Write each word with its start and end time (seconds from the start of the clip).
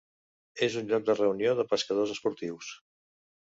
És 0.67 0.77
un 0.81 0.89
lloc 0.93 1.05
de 1.11 1.17
reunió 1.21 1.55
de 1.61 1.67
pescadors 1.77 2.17
esportius. 2.17 2.75